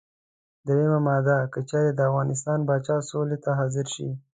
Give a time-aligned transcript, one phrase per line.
[0.65, 4.07] دریمه ماده: که چېرې د افغانستان پاچا سولې ته حاضر شي.